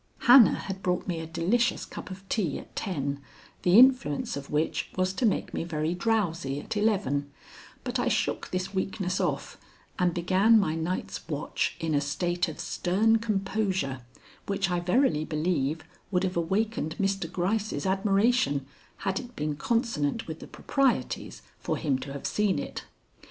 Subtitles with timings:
[0.21, 3.21] Hannah had brought me a delicious cup of tea at ten,
[3.61, 7.29] the influence of which was to make me very drowsy at eleven,
[7.83, 9.59] but I shook this weakness off
[9.99, 14.01] and began my night's watch in a state of stern composure
[14.47, 17.31] which I verily believe would have awakened Mr.
[17.31, 18.65] Gryce's admiration
[19.05, 22.85] had it been consonant with the proprieties for him to have seen it.